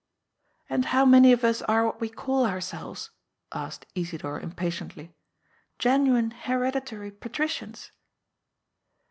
[0.71, 3.11] ""And how many of us are what we call ourselyes?"
[3.51, 5.13] asked Isidor impatiently.
[5.77, 7.91] "Genuine hereditary Patri cians